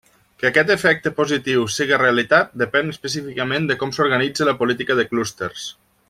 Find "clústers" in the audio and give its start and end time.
5.13-5.69